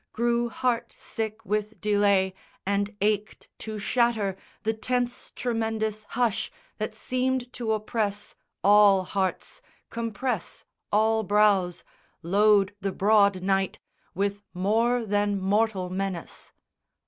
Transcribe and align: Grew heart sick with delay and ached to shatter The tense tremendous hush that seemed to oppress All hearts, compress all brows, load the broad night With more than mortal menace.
Grew 0.13 0.49
heart 0.49 0.95
sick 0.97 1.45
with 1.45 1.79
delay 1.79 2.33
and 2.65 2.95
ached 3.01 3.47
to 3.59 3.77
shatter 3.77 4.35
The 4.63 4.73
tense 4.73 5.31
tremendous 5.35 6.05
hush 6.05 6.49
that 6.79 6.95
seemed 6.95 7.53
to 7.53 7.71
oppress 7.73 8.33
All 8.63 9.03
hearts, 9.03 9.61
compress 9.91 10.65
all 10.91 11.21
brows, 11.21 11.83
load 12.23 12.73
the 12.81 12.91
broad 12.91 13.43
night 13.43 13.77
With 14.15 14.41
more 14.55 15.05
than 15.05 15.39
mortal 15.39 15.91
menace. 15.91 16.51